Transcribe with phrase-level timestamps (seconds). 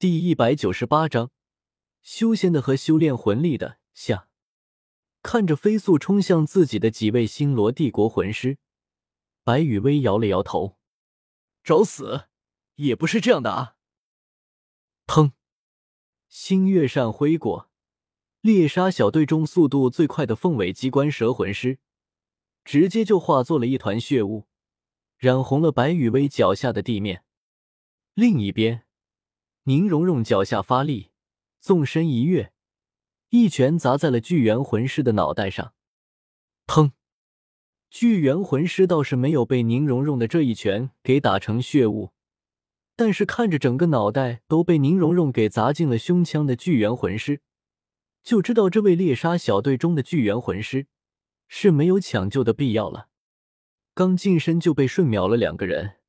[0.00, 1.30] 第一百九十八章，
[2.00, 4.30] 修仙的和修炼魂力的下。
[5.22, 8.56] 看着飞速冲向自己的几位星罗帝国魂师，
[9.44, 10.78] 白羽薇摇了摇头
[11.62, 12.28] ：“找死，
[12.76, 13.76] 也不是这样的啊！”
[15.06, 15.32] 砰！
[16.30, 17.68] 星月扇挥过，
[18.40, 21.78] 猎杀小队中速度最快的凤尾机关蛇魂师，
[22.64, 24.46] 直接就化作了一团血雾，
[25.18, 27.22] 染红了白羽薇脚下的地面。
[28.14, 28.86] 另一边。
[29.64, 31.10] 宁荣荣脚下发力，
[31.60, 32.52] 纵身一跃，
[33.28, 35.74] 一拳砸在了巨猿魂师的脑袋上。
[36.66, 36.92] 砰！
[37.90, 42.12] 巨猿魂师倒是没有被宁荣荣的这一拳给打成血雾，
[42.96, 47.40] 但是看着整个脑袋都被宁荣荣给砸进了胸腔的巨猿魂师，
[48.22, 50.86] 就知道这位猎杀小队中的巨猿魂师
[51.48, 53.08] 是没有抢救的必要了。
[53.92, 55.99] 刚近身就被瞬秒了两个人。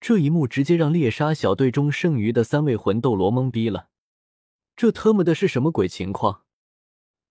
[0.00, 3.88] 这一幕直接让猎杀小队中剩余的三位魂斗罗懵逼了，
[4.76, 6.42] 这特么的是什么鬼情况？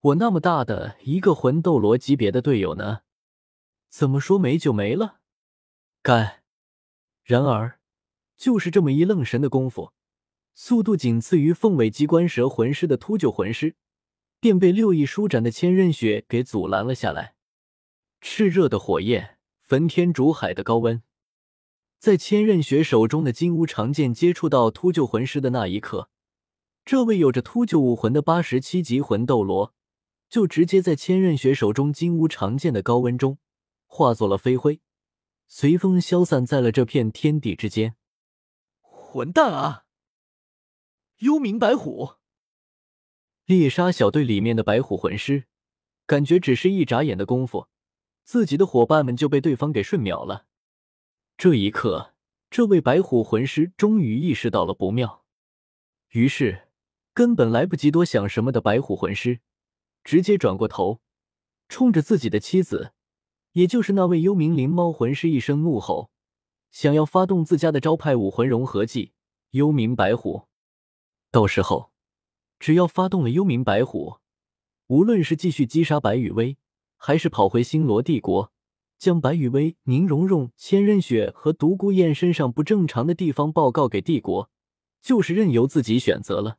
[0.02, 3.02] 我那么大的一个魂斗罗级别的队友呢，
[3.89, 5.19] 怎么说没就没了？
[6.02, 6.44] 该！
[7.23, 7.80] 然而，
[8.38, 9.94] 就是这么一愣神的功夫，
[10.53, 13.75] 速度仅次于凤尾机关蛇魂师的秃鹫魂师，
[14.39, 17.35] 便被六翼舒展的千仞雪给阻拦了下来。
[18.22, 21.02] 炽热的火焰，焚天煮海的高温。
[21.97, 26.09] 在千仞雪手中的金乌长剑接触到秃鹫魂师的那一刻，
[26.83, 29.73] 这位有着秃鹫武魂的八十七级魂斗罗，
[30.29, 33.39] 就直接在千仞雪手中金乌长剑的高温中
[33.88, 34.81] 化作了飞灰，
[35.47, 37.95] 随风消散在了这片天地之间。
[38.81, 39.85] 混蛋啊！
[41.19, 42.16] 幽冥白虎，
[43.45, 45.45] 猎杀小队里面的白虎魂师，
[46.05, 47.67] 感觉只是一眨眼的功夫，
[48.23, 50.45] 自己的伙伴们就被对方给瞬秒了。
[51.38, 52.14] 这一刻，
[52.50, 55.25] 这位白虎魂师终于意识到了不妙，
[56.11, 56.69] 于是
[57.14, 59.41] 根本来不及多想什么的白虎魂师，
[60.02, 61.02] 直接转过头，
[61.67, 62.94] 冲着自己的妻子，
[63.52, 66.09] 也就是那位幽冥灵猫魂师一声怒吼，
[66.72, 69.12] 想要发动自家的招牌武魂融合技——
[69.51, 70.47] 幽冥白虎。
[71.31, 71.91] 到时候，
[72.59, 74.19] 只要发动了幽冥白虎，
[74.88, 76.57] 无论是继续击杀白羽薇，
[76.95, 78.53] 还是跑回星罗帝国。
[78.97, 84.50] 将白羽薇、宁荣荣、千仞雪和独孤雁身上不正常的地方报告给帝国，
[85.01, 86.57] 就是任由自己选择了。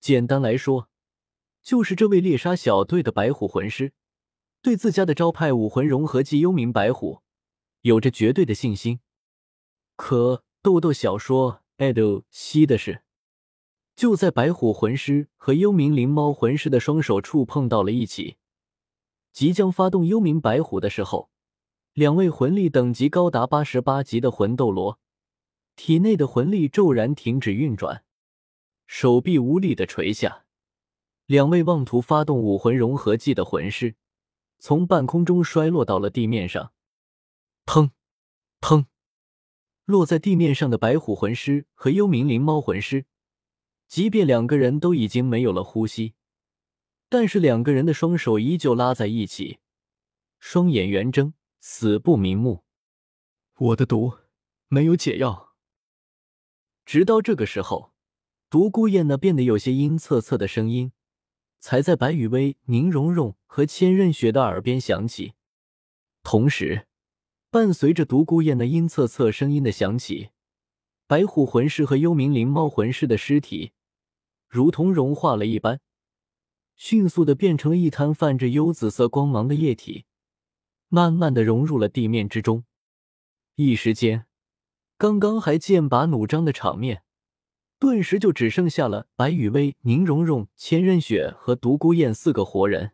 [0.00, 0.88] 简单来说，
[1.62, 3.92] 就是这位猎杀小队的白虎魂师，
[4.62, 7.20] 对自家的招牌武魂融合技幽冥白虎
[7.82, 9.00] 有着绝对的信心。
[9.96, 13.02] 可豆豆小说爱豆西的是，
[13.94, 18.38] 就在白虎魂师和幽冥灵猫魂师的双手触碰到了一起，
[19.32, 21.30] 即将发动幽冥白虎的时候。
[21.94, 24.98] 两位魂力等级高达八十八级的魂斗罗，
[25.76, 28.04] 体内的魂力骤然停止运转，
[28.88, 30.44] 手臂无力的垂下。
[31.26, 33.94] 两位妄图发动武魂融合技的魂师，
[34.58, 36.72] 从半空中摔落到了地面上。
[37.64, 37.90] 砰！
[38.60, 38.86] 砰！
[39.84, 43.06] 落在地面上的白虎魂师和幽冥灵猫魂师，
[43.86, 46.14] 即便两个人都已经没有了呼吸，
[47.08, 49.60] 但是两个人的双手依旧拉在一起，
[50.40, 51.32] 双眼圆睁。
[51.66, 52.62] 死不瞑目，
[53.56, 54.18] 我的毒
[54.68, 55.54] 没有解药。
[56.84, 57.94] 直到这个时候，
[58.50, 60.92] 独孤雁那变得有些阴恻恻的声音，
[61.60, 65.32] 才在白雨薇、宁荣荣和千仞雪的耳边响起。
[66.22, 66.86] 同时，
[67.48, 70.32] 伴随着独孤雁那阴恻恻声音的响起，
[71.06, 73.72] 白虎魂师和幽冥灵猫魂师的尸体，
[74.46, 75.80] 如同融化了一般，
[76.76, 80.04] 迅速的变成了一滩泛着幽紫色光芒的液体。
[80.88, 82.64] 慢慢的融入了地面之中，
[83.56, 84.26] 一时间，
[84.96, 87.02] 刚刚还剑拔弩张的场面，
[87.78, 92.92] 顿时就只剩下了白雨薇、宁荣荣、千仞雪和独孤雁四个活人。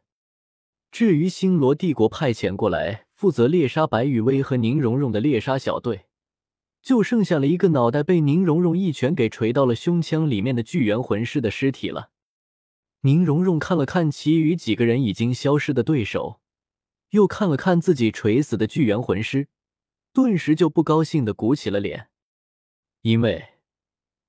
[0.91, 6.07] 至于星罗帝国派遣过来负责猎杀白雨薇和宁荣荣的猎杀小队，
[6.83, 12.11] 就剩下了一个脑袋被宁荣荣一拳给锤到了胸腔里面的巨猿魂师的尸体了。
[13.03, 16.41] 宁荣荣看了看其余几个人已经消失的对手。
[17.11, 19.49] 又看了看自己垂死的巨猿魂师，
[20.13, 22.11] 顿时就不高兴的鼓起了脸，
[23.03, 23.55] 因为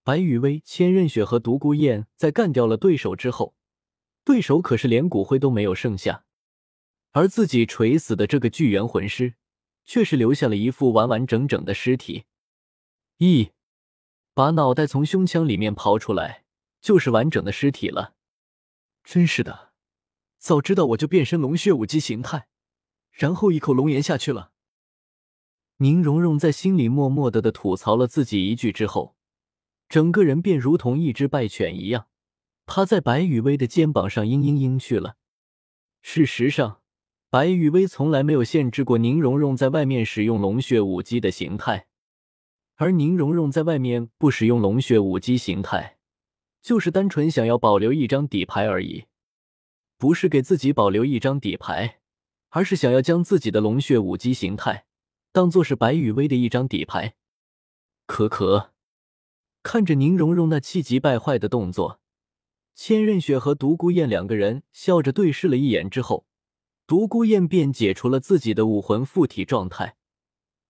[0.03, 3.55] 白羽薇、千仞雪和独孤雁在干掉了对手之后，
[4.23, 6.25] 对手可是连骨灰都没有剩下，
[7.11, 9.35] 而自己垂死的这个巨猿魂师，
[9.85, 12.25] 却是留下了一副完完整整的尸体。
[13.17, 13.51] 一
[14.33, 16.45] 把脑袋从胸腔里面刨出来，
[16.81, 18.15] 就是完整的尸体了。
[19.03, 19.73] 真是的，
[20.39, 22.47] 早知道我就变身龙血武姬形态。
[23.11, 24.51] 然后一口龙岩下去了。
[25.77, 29.15] 宁荣荣在心里默默的的吐槽了自己一句之后，
[29.89, 32.07] 整个人便如同一只败犬一样，
[32.65, 35.17] 趴在白雨薇的肩膀上嘤嘤嘤去了。
[36.01, 36.81] 事实上，
[37.29, 41.87] 白雨薇从来没有限制过宁荣荣在外面使用龙血武姬的形态，
[42.75, 45.97] 而宁荣荣在外面不使用龙血武姬形态，
[46.61, 49.05] 就是单纯想要保留一张底牌而已，
[49.97, 52.00] 不是给自己保留一张底牌，
[52.51, 54.85] 而是想要将自己的龙血武姬形态
[55.31, 57.15] 当做是白雨薇的一张底牌。
[58.05, 58.71] 可可。
[59.63, 61.99] 看着宁荣荣那气急败坏的动作，
[62.73, 66.25] 千仞雪和独孤雁两个人笑着对视了一眼之后，
[66.87, 69.95] 独孤雁便解除了自己的武魂附体状态，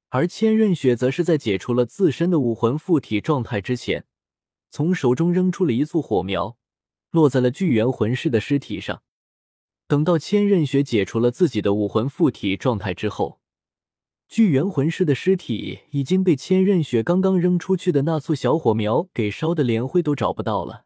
[0.09, 4.05] 而千仞雪则是在解除了自身的武魂附体状态之前，
[4.69, 6.57] 从手中扔出了一簇火苗，
[7.11, 9.01] 落在了巨猿魂师的尸体上。
[9.91, 13.41] 等到千仞雪解除了自己的武魂附体状态之后。
[14.29, 20.85] 巨猿魂师的尸体已经被千仞雪刚刚扔出去的那簇小火苗给烧的连灰都找不到了。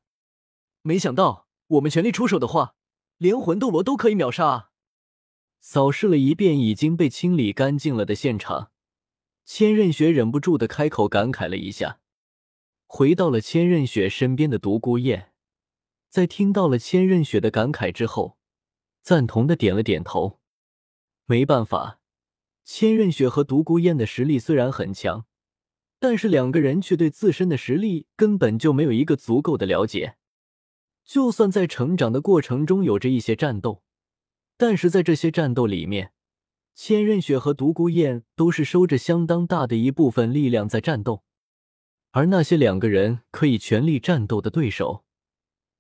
[0.82, 2.74] 没想到我们全力出手的话，
[3.20, 4.72] 连魂斗罗都可以秒杀！
[5.60, 8.72] 扫视了一遍已经被清理干净了的现场，
[9.46, 12.00] 千仞雪忍不住的开口感慨了一下。
[12.88, 15.30] 回到了千仞雪身边的独孤雁，
[16.10, 18.40] 在听到了千仞雪的感慨之后，
[19.06, 20.40] 赞同的点了点头。
[21.26, 22.00] 没办法。
[22.64, 25.28] 千仞雪和独孤雁的实力虽然很强，
[26.00, 30.16] 但是两个人却对自身的实力根本就没有一个足够的了解。
[31.04, 33.84] 就算在成长的过程中有着一些战斗，
[34.58, 36.12] 但是在这些战斗里面，
[36.74, 41.24] 千仞雪和独孤雁都是收着相当大的一部分力量在战斗，
[42.10, 45.05] 而那些两个人可以全力战斗的对手，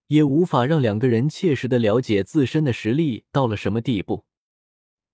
[0.07, 4.25] 也无法让两个人切实的了解自身的实力到了什么地步。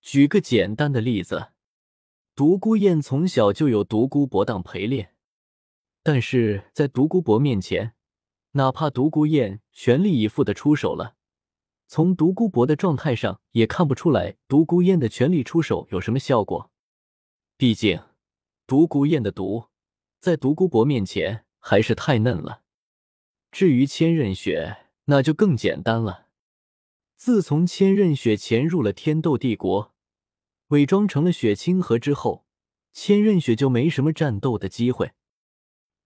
[0.00, 1.48] 举个简单的例子。
[2.34, 5.14] 独孤雁从小就有独孤博当陪练，
[6.02, 7.92] 但是在独孤博面前，
[8.52, 11.16] 哪怕独孤雁全力以赴的出手了，
[11.86, 16.70] 从独孤博的状态上也看不出来独孤雁的全力出手有什么效果。
[17.58, 18.00] 毕竟，
[18.66, 19.66] 独孤雁的毒
[20.18, 22.62] 在独孤博面前还是太嫩了。
[23.50, 24.81] 至于千仞雪，
[25.12, 26.28] 那就更简单了。
[27.16, 29.92] 自从千仞雪潜入了天斗帝国。
[30.68, 32.46] 伪装成了雪清河之后，
[32.94, 35.12] 千仞雪就没什么战斗的机会。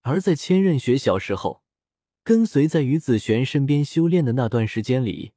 [0.03, 1.63] 而在千仞雪小时候，
[2.25, 5.35] 跟随在于子璇身边修炼的那段时间里，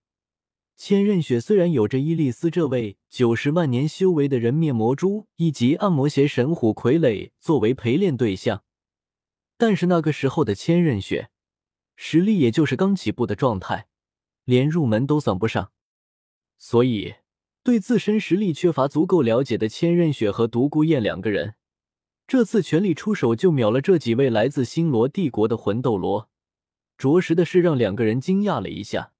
[0.76, 8.64] 千仞雪虽然有着伊利斯这位九十万年修为的人面魔蛛以及暗魔邪神虎傀儡作为陪练对象，
[9.60, 11.30] 但是那个时候的千仞雪
[12.02, 13.90] 实力也就是刚起步的状态，
[14.46, 15.74] 连入门都算不上，
[16.58, 17.16] 所以。
[17.62, 21.56] 对自身实力缺乏足够了解的千仞雪和独孤雁两个人，
[22.26, 26.30] 这次全力出手就秒了这几位来自星罗帝国的魂斗罗，
[26.98, 29.12] 着实的是让两个人惊讶了一下。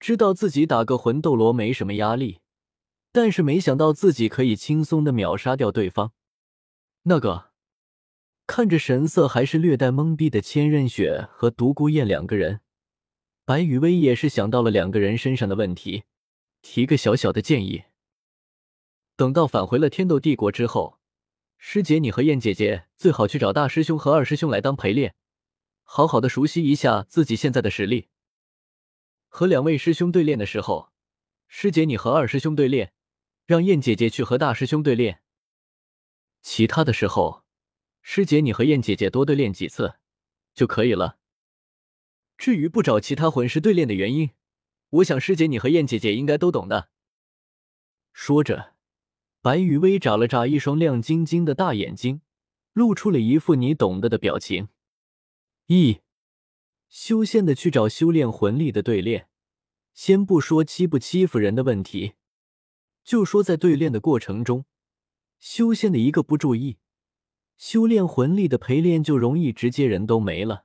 [0.00, 2.40] 知道自己打个魂斗罗没什么压力，
[3.12, 6.12] 但是没想到自己可以轻松的秒杀掉对方。
[7.02, 7.49] 那个
[8.50, 12.62] 看着神色还是略带懵逼的千仞雪和独孤雁两个人，
[13.44, 16.02] 白雨薇也是想到了两个人身上的问题。
[16.60, 17.84] 提个小小的建议，
[19.14, 20.98] 等到返回了天斗帝国之后，
[21.58, 25.14] 师姐你和燕姐姐最好去找大师兄和二师兄来当陪练，
[25.84, 28.08] 好好的熟悉一下自己现在的实力。
[29.28, 30.90] 和两位师兄对练的时候，
[31.46, 32.94] 师姐你和二师兄对练，
[33.46, 35.20] 让燕姐姐去和大师兄对练。
[36.42, 37.44] 其他的时候，
[38.02, 39.94] 师姐你和燕姐姐多对练几次
[40.54, 41.18] 就可以了。
[42.36, 44.30] 至于不找其他魂师对练的原因。
[44.90, 46.90] 我想师姐你和燕姐姐应该都懂的。
[48.12, 48.74] 说着，
[49.40, 52.22] 白雨薇眨了眨一双亮晶晶的大眼睛，
[52.72, 54.68] 露出了一副你懂得的表情。
[55.66, 56.00] 一，
[56.88, 59.28] 修仙的去找修炼魂力的对练，
[59.94, 62.14] 先不说欺不欺负人的问题，
[63.04, 64.64] 就说在对练的过程中，
[65.38, 66.78] 修仙的一个不注意，
[67.60, 70.64] 修炼魂力的陪练就容易直接人都没了。